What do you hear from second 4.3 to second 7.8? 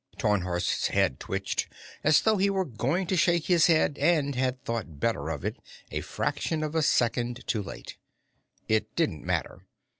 had thought better of it a fraction of a second too